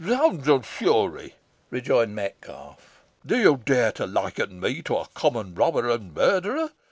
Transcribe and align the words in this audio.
"Zounds 0.03 0.47
and 0.47 0.65
fury!" 0.65 1.35
rejoined 1.69 2.15
Metcalfe. 2.15 3.01
"Do 3.23 3.37
you 3.37 3.61
dare 3.63 3.91
to 3.91 4.07
liken 4.07 4.59
me 4.59 4.81
to 4.81 4.95
a 4.97 5.07
common 5.13 5.53
robber 5.53 5.87
and 5.91 6.11
murderer? 6.15 6.71